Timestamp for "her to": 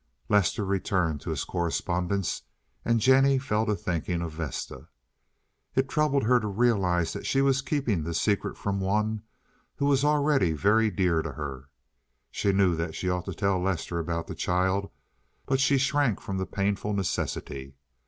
6.23-6.47